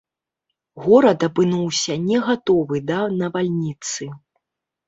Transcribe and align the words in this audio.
Горад 0.85 1.19
апынуўся 1.27 1.93
не 2.07 2.17
гатовы 2.31 2.81
да 2.89 2.99
навальніцы. 3.21 4.13